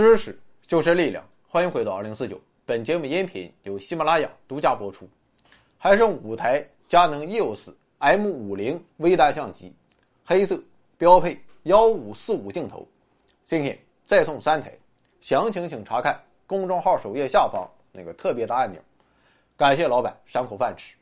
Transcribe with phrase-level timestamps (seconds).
[0.00, 2.40] 知识就是力量，欢迎回到二零四九。
[2.64, 5.06] 本节目音频由喜马拉雅独家播出。
[5.76, 9.74] 还剩五台佳能 EOS M 五零微单相机，
[10.24, 10.58] 黑色，
[10.96, 12.88] 标配幺五四五镜头。
[13.44, 14.72] 今天再送三台，
[15.20, 18.80] 详情请查看公众号首页下方那个特别的按钮。
[19.54, 20.94] 感谢老板赏口饭吃。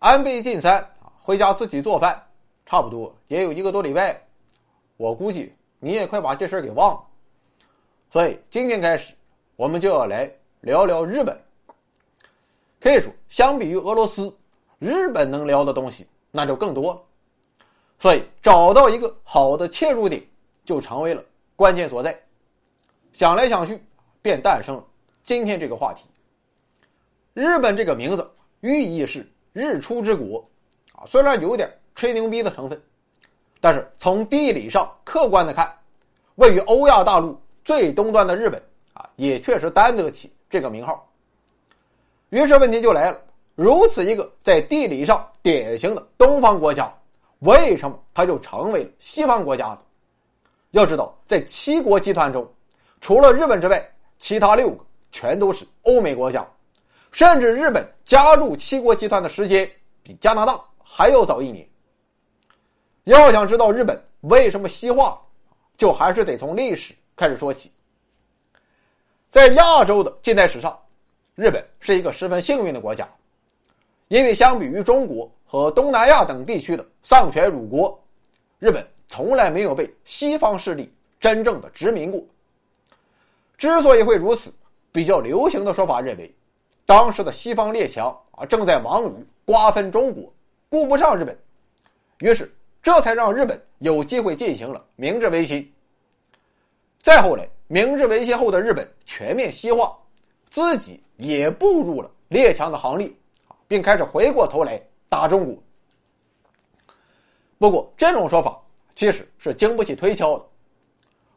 [0.00, 2.20] 安倍晋三啊，回家自己做饭，
[2.66, 4.20] 差不多也有一个多礼拜。
[4.96, 7.06] 我估计你也快把这事给忘了。
[8.12, 9.14] 所以今天开始，
[9.54, 10.28] 我们就要来
[10.62, 11.40] 聊聊日本。
[12.80, 14.34] 可以说，相比于俄罗斯，
[14.80, 17.00] 日本能聊的东西那就更多了。
[18.00, 20.20] 所以，找到一个好的切入点
[20.64, 21.22] 就成为了
[21.54, 22.18] 关键所在。
[23.12, 23.80] 想来想去，
[24.20, 24.84] 便诞生了
[25.22, 26.04] 今天这个话题。
[27.32, 28.28] 日本这个名字
[28.60, 30.44] 寓意是日出之国，
[30.94, 32.82] 啊，虽然有点吹牛逼的成分，
[33.60, 35.72] 但是从地理上客观的看，
[36.34, 37.40] 位于欧亚大陆
[37.70, 38.60] 最东端的日本
[38.94, 41.08] 啊，也确实担得起这个名号。
[42.30, 43.20] 于是问题就来了：
[43.54, 46.92] 如此一个在地理上典型的东方国家，
[47.38, 49.78] 为什么它就成为了西方国家呢？
[50.72, 52.44] 要知道，在七国集团中，
[53.00, 56.44] 除了日本之外，其他六个全都是欧美国家，
[57.12, 59.70] 甚至日本加入七国集团的时间
[60.02, 61.64] 比加拿大还要早一年。
[63.04, 65.22] 要想知道日本为什么西化，
[65.76, 67.70] 就还是得从历史开始说起。
[69.30, 70.74] 在亚洲的近代史上。
[71.34, 73.08] 日本是一个十分幸运的国家，
[74.08, 77.98] 因为相比于中国和东南亚等地区的丧权辱国，
[78.58, 82.22] 日本从来没有被西方势力真正的殖民过。
[83.56, 84.52] 之所以会如此，
[84.92, 86.34] 比较流行的说法认为，
[86.84, 90.30] 当时的西方列强啊正在忙于瓜分中国，
[90.68, 91.38] 顾不上日本，
[92.18, 95.70] 于是这才让日本有机会进行了明治维新。
[97.02, 99.96] 再后来，明治维新后的日本全面西化，
[100.48, 101.02] 自己。
[101.22, 103.06] 也步入了列强的行列，
[103.68, 104.80] 并开始回过头来
[105.10, 105.54] 打中国。
[107.58, 108.58] 不过，这种说法
[108.94, 110.46] 其实是经不起推敲的。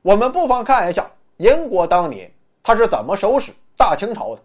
[0.02, 2.32] 我们不妨看一下英国当年
[2.64, 4.42] 他是怎么收拾大清朝的。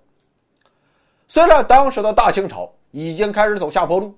[1.28, 4.12] 虽然当时的大清朝已经开始走下坡路，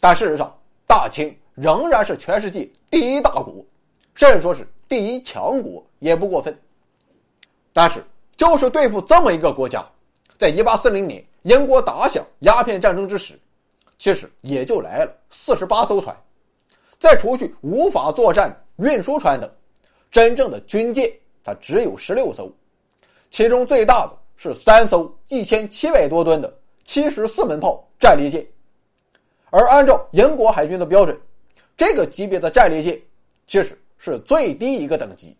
[0.00, 0.54] 但事实上，
[0.86, 3.64] 大清仍然是全世界第一大国，
[4.14, 6.56] 甚至说是第一强国也不过分。
[7.72, 8.04] 但是，
[8.36, 9.84] 就是对付这么一个国家。
[10.36, 13.38] 在一八四零年，英国打响鸦片战争之时，
[13.98, 16.14] 其实也就来了四十八艘船。
[16.98, 19.48] 再除去无法作战运输船等，
[20.10, 21.08] 真正的军舰
[21.44, 22.50] 它只有十六艘，
[23.30, 26.52] 其中最大的是三艘一千七百多吨的
[26.82, 28.44] 七十四门炮战列舰。
[29.50, 31.16] 而按照英国海军的标准，
[31.76, 33.00] 这个级别的战列舰
[33.46, 35.36] 其实是最低一个等级。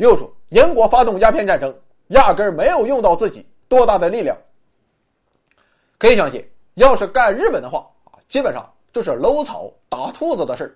[0.00, 1.74] 又说，英国发动鸦片战争，
[2.08, 3.46] 压根儿没有用到自己。
[3.68, 4.34] 多大的力量？
[5.98, 6.42] 可以相信，
[6.74, 10.74] 要是干日本的话啊，基本上就是搂草打兔子的事。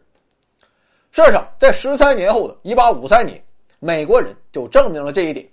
[1.10, 3.42] 事实上，在十三年后的一八五三年，
[3.80, 5.48] 美国人就证明了这一点。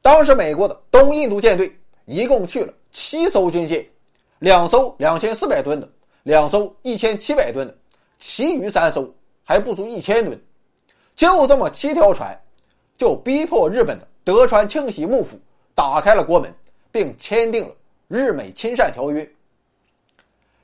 [0.00, 1.70] 当时，美国的东印度舰队
[2.06, 3.86] 一共去了七艘军舰，
[4.38, 5.86] 两艘两千四百吨的，
[6.22, 7.76] 两艘一千七百吨的，
[8.18, 9.06] 其余三艘
[9.44, 10.42] 还不足一千吨。
[11.14, 12.34] 就这么七条船，
[13.00, 15.40] 就逼迫日本的德川庆喜幕府。
[15.74, 16.54] 打开了国门，
[16.92, 17.74] 并签订了
[18.06, 19.26] 日美亲善条约。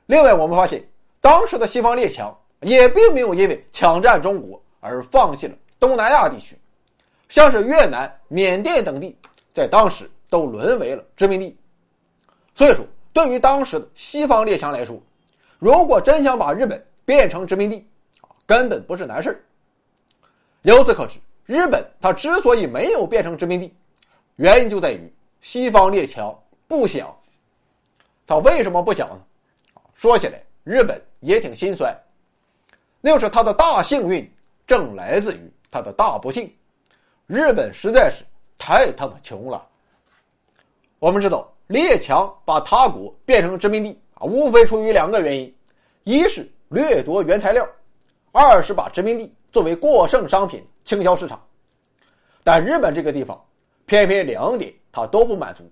[0.05, 0.87] 另外，我们发现
[1.19, 6.55] 当时的西方列强也并没有因为抢占中国而放弃了东南亚地区，
[7.27, 9.17] 像是越南、缅甸等地，
[9.51, 11.57] 在当时都沦为了殖民地。
[12.53, 15.01] 所以说，对于当时的西方列强来说，
[15.57, 17.83] 如果真想把日本变成殖民地，
[18.45, 19.43] 根本不是难事
[20.61, 21.17] 由此可知，
[21.47, 23.73] 日本它之所以没有变成殖民地。
[24.35, 27.17] 原因就在于西方列强不想，
[28.27, 29.19] 他为什么不想呢？
[29.95, 31.97] 说起来，日本也挺心酸，
[32.99, 34.29] 那就是他的大幸运
[34.67, 36.53] 正来自于他的大不幸。
[37.25, 38.25] 日本实在是
[38.57, 39.65] 太他妈穷了。
[40.99, 45.55] 我们知道，列强把他国变成殖民地啊，无非出于两个原因：
[46.03, 47.67] 一是掠夺原材料，
[48.33, 51.39] 二是把殖民地作为过剩商品倾销市场。
[52.43, 53.39] 但日本这个地方。
[53.89, 55.63] 偏偏两点他都不满足，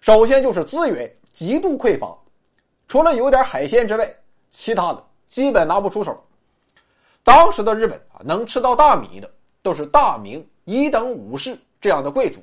[0.00, 2.16] 首先就是资源极度匮乏，
[2.86, 4.08] 除了有点海鲜之外，
[4.52, 6.24] 其他的基本拿不出手。
[7.24, 9.28] 当时的日本啊，能吃到大米的
[9.62, 12.40] 都是大明一等武士这样的贵族，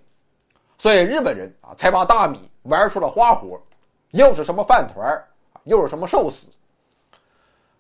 [0.77, 3.57] 所以日本人啊才把大米玩出了花活，
[4.12, 5.24] 又是什么饭团
[5.63, 6.48] 又是什么寿司。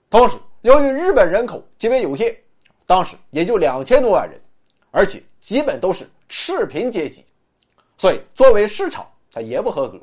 [0.09, 2.33] 同时，由于日本人口极为有限，
[2.87, 4.41] 当时也就两千多万人，
[4.89, 6.09] 而且基本都是。
[6.29, 7.23] 赤贫阶级，
[7.97, 9.97] 所以作为市场，它也不合格。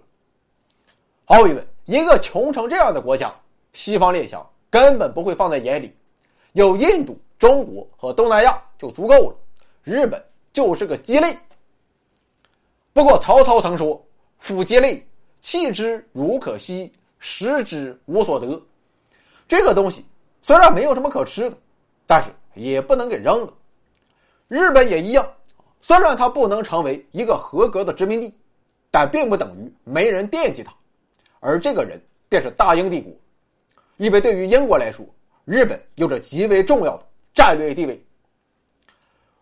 [1.27, 3.31] 毫无疑问，一个穷成这样的国家，
[3.75, 5.95] 西方列强根本不会放在眼里，
[6.53, 9.37] 有印度、中国和东南亚就足够了，
[9.83, 11.37] 日本就是个鸡肋。
[12.95, 14.03] 不过曹操曾说
[14.41, 15.07] ：“夫鸡肋，
[15.43, 18.59] 弃之如可惜，食之无所得。”
[19.47, 20.03] 这个东西
[20.41, 21.57] 虽然没有什么可吃的，
[22.07, 23.53] 但是也不能给扔了。
[24.49, 25.27] 日本也一样，
[25.81, 28.35] 虽然它不能成为一个合格的殖民地，
[28.91, 30.73] 但并不等于没人惦记它。
[31.41, 33.13] 而这个人便是大英帝国，
[33.97, 35.05] 因为对于英国来说，
[35.45, 38.03] 日本有着极为重要的战略地位。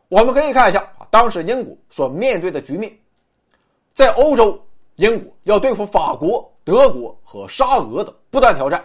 [0.09, 2.93] 我们可以看一下啊，当时英国所面对的局面，
[3.95, 4.61] 在欧洲，
[4.97, 8.85] 英国要对付法国、德国和沙俄的不断挑战，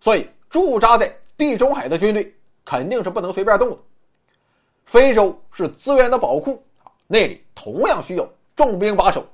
[0.00, 2.34] 所以驻扎在地中海的军队
[2.68, 3.78] 肯定是不能随便动的。
[4.84, 9.24] 非洲是资源的宝库啊，那里同样需要重兵把守，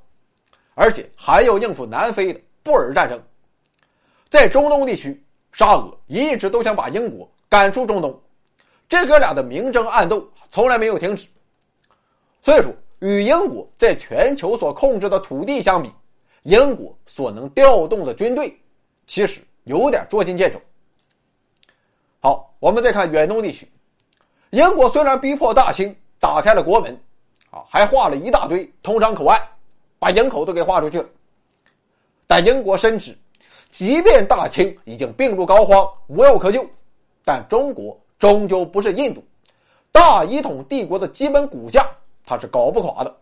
[0.77, 3.21] 而且还要应付南非的布尔战争。
[4.31, 5.21] 在中东地区，
[5.51, 8.17] 沙俄一直都想把英国赶出中东，
[8.89, 11.27] 这哥俩的明争暗斗从来没有停止。
[12.41, 15.91] 所以说，与英国在全球所控制的土地相比，
[16.45, 18.57] 英国所能调动的军队
[19.09, 20.61] 其实有点捉襟见肘。
[22.25, 23.71] 好，我们再看远东地区。
[24.49, 26.99] 英国虽然逼迫大清打开了国门，
[27.51, 29.39] 啊，还划了一大堆通商口岸，
[29.99, 31.07] 把营口都给划出去了。
[32.27, 33.15] 但英国深知，
[33.71, 36.65] 即便大清已经病入膏肓，无药可救，
[37.27, 39.23] 但中国终究不是印度，
[39.93, 41.87] 大一统帝国的基本骨架
[42.25, 43.15] 它是搞不垮的。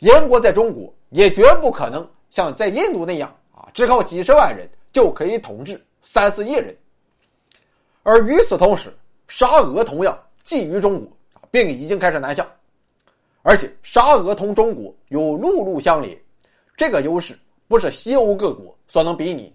[0.00, 6.76] 英国在中国也绝不可能像在印度那样啊，只靠几十万人就可以统治三四亿人。
[8.04, 8.96] 而与此同时，
[9.26, 10.16] 沙俄同样。
[10.44, 11.10] 觊觎中国
[11.50, 12.46] 并已经开始南下，
[13.40, 16.14] 而且沙俄同中国有陆路相连，
[16.76, 17.34] 这个优势
[17.66, 19.50] 不是西欧各国所能比拟。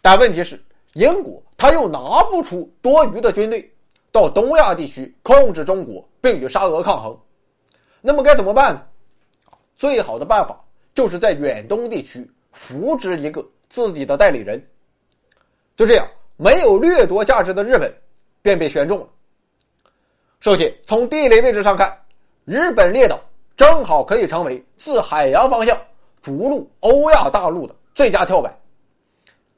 [0.00, 0.58] 但问题是，
[0.94, 3.70] 英国他又拿不出多余的军队
[4.10, 7.14] 到东亚地区控制中国，并与沙俄抗衡。
[8.00, 8.82] 那么该怎么办呢？
[9.76, 10.58] 最好的办法
[10.94, 14.66] 就是在远东地区扶植一个自己的代理人。
[15.76, 16.08] 就这样，
[16.40, 17.92] 没有掠夺价值的日本
[18.40, 19.06] 便被选中了。
[20.38, 22.00] 首先，从地理位置上看，
[22.44, 23.20] 日本列岛
[23.56, 25.76] 正好可以成为自海洋方向
[26.22, 28.56] 逐鹿欧亚大陆的最佳跳板。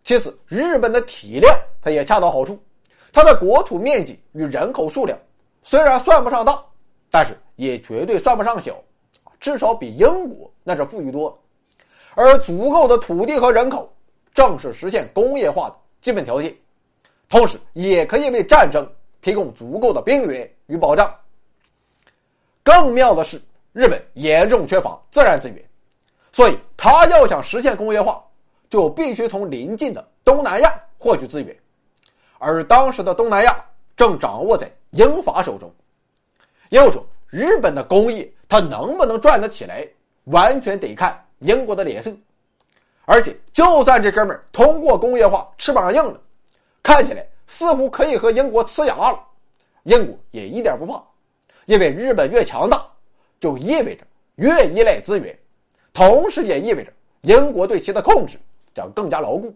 [0.03, 2.59] 其次，日本的体量它也恰到好处，
[3.13, 5.19] 它的国土面积与人口数量
[5.63, 6.65] 虽然算不上大，
[7.11, 8.75] 但是也绝对算不上小，
[9.39, 11.37] 至少比英国那是富裕多了。
[12.15, 13.95] 而足够的土地和人口，
[14.33, 16.57] 正是实现工业化的基本条件，
[17.31, 18.87] 同时也可以为战争。
[19.23, 21.15] 提供足够的兵源与保障。
[22.63, 23.39] 更妙的是，
[23.75, 25.63] 日本严重缺乏自然资源，
[26.33, 28.25] 所以他要想实现工业化，
[28.71, 31.55] 就必须从邻近的东南亚获取资源，
[32.39, 33.63] 而当时的东南亚
[33.95, 35.71] 正掌握在英法手中。
[36.71, 39.87] 要说日本的工业，它能不能转得起来，
[40.25, 42.11] 完全得看英国的脸色。
[43.05, 46.19] 而且，就算这哥们儿通过工业化翅膀硬了，
[46.83, 47.27] 看起来。
[47.53, 49.21] 似乎可以和英国呲牙了，
[49.83, 51.03] 英国也一点不怕，
[51.67, 52.87] 因为日本越强大，
[53.41, 54.07] 就意味着
[54.37, 55.37] 越依赖资源，
[55.93, 58.39] 同时也意味着英国对其的控制
[58.73, 59.53] 将更加牢固。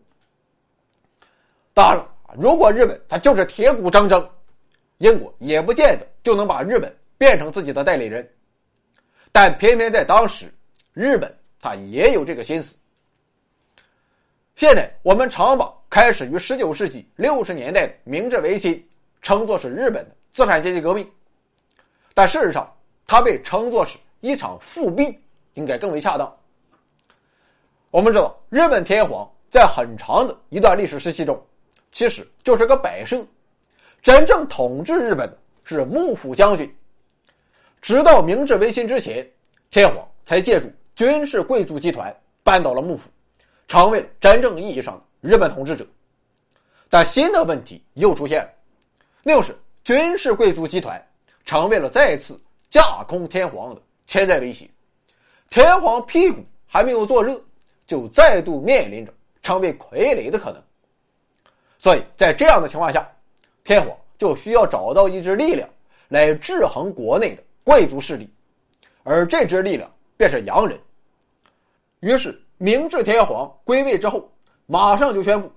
[1.73, 4.28] 当然了，如果日本它就是铁骨铮铮，
[4.99, 8.28] 英国也不见得就能把日本变成自己的代理人。
[9.31, 10.52] 但偏偏在当时，
[10.93, 12.76] 日本它也有这个心思。
[14.57, 18.84] 现在我们常把开始于十九世纪六十年代的明治维新
[19.22, 21.08] 称作是日本的资产阶级革命，
[22.14, 22.68] 但事实上，
[23.06, 25.16] 它被称作是一场复辟，
[25.52, 26.36] 应该更为恰当。
[27.92, 31.40] 我们知道，日本天皇在很长的一段历史时期中，
[31.92, 33.24] 其实就是个摆设，
[34.02, 36.76] 真正统治日本的是幕府将军。
[37.80, 39.24] 直到明治维新之前，
[39.70, 43.08] 天皇才借助军事贵族集团扳倒了幕府。
[43.68, 45.87] 成为了真正意义上的日本统治者，
[46.90, 48.50] 但新的问题又出现了，
[49.23, 51.02] 那就是军事贵族集团
[51.47, 52.38] 成为了再次
[52.69, 54.69] 架空天皇的潜在威胁。
[55.49, 57.40] 天皇屁股还没有坐热，
[57.87, 60.62] 就再度面临着成为傀儡的可能。
[61.78, 63.11] 所以在这样的情况下，
[63.64, 65.66] 天皇就需要找到一支力量
[66.09, 68.28] 来制衡国内的贵族势力，
[69.04, 70.78] 而这支力量便是洋人。
[72.00, 72.38] 于是。
[72.57, 74.31] 明治天皇归位之后，
[74.66, 75.50] 马上就宣布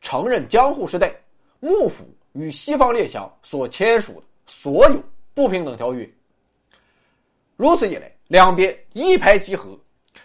[0.00, 1.14] 承认江户时代
[1.60, 5.02] 幕府与西方列强所签署的所有
[5.34, 6.08] 不平等条约。
[7.56, 9.78] 如此一来，两边一拍即合，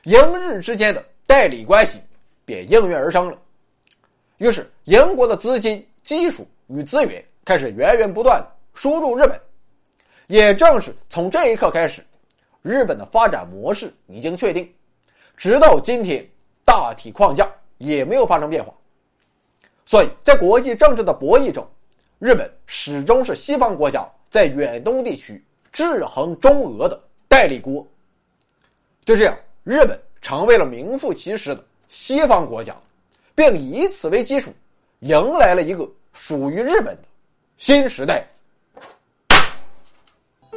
[0.04, 2.00] 英日之间的代理关系
[2.46, 3.38] 便应运而生了。
[4.38, 9.40] 于是，英国的资金、技术与资源开始源源不断的输入日本。
[10.28, 12.04] 也正是从这一刻开始，
[12.62, 14.72] 日本的发展模式已经确定，
[15.36, 16.28] 直到今天，
[16.66, 18.74] 大体框架也没有发生变化。
[19.86, 21.66] 所以在国际政治的博弈中，
[22.20, 27.86] 日本始终是西方国家在远东地区制衡中俄的代理国。
[29.06, 32.76] 就这样，日本成为了名副其实的西方国家，
[33.34, 34.54] 并以此为基础，
[35.00, 37.04] 迎来了一个属于日本的
[37.58, 38.28] 新时代。